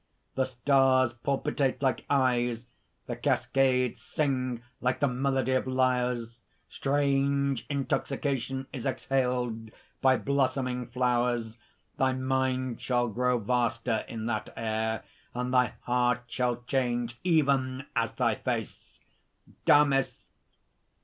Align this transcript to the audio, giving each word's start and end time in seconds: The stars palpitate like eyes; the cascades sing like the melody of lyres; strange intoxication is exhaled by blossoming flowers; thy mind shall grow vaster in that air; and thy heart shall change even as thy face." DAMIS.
The 0.33 0.45
stars 0.45 1.13
palpitate 1.13 1.83
like 1.83 2.05
eyes; 2.09 2.65
the 3.05 3.15
cascades 3.15 4.01
sing 4.01 4.63
like 4.79 4.99
the 4.99 5.07
melody 5.07 5.51
of 5.51 5.67
lyres; 5.67 6.39
strange 6.67 7.67
intoxication 7.69 8.65
is 8.73 8.87
exhaled 8.87 9.69
by 10.01 10.17
blossoming 10.17 10.87
flowers; 10.87 11.55
thy 11.99 12.13
mind 12.13 12.81
shall 12.81 13.09
grow 13.09 13.37
vaster 13.37 14.03
in 14.07 14.25
that 14.25 14.51
air; 14.57 15.03
and 15.35 15.53
thy 15.53 15.73
heart 15.81 16.21
shall 16.25 16.63
change 16.63 17.19
even 17.23 17.85
as 17.95 18.13
thy 18.13 18.33
face." 18.33 19.01
DAMIS. 19.65 20.31